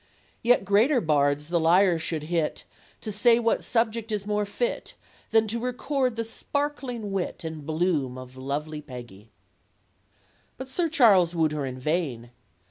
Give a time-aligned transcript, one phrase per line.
[0.41, 2.63] Ye greater bards the lyre should hit,
[3.01, 4.95] To say what subject is more fit.
[5.29, 9.29] Than to record the sparkling wit And bloom of lovely Peggy,
[10.57, 12.31] But Sir Charles wooed her in vain.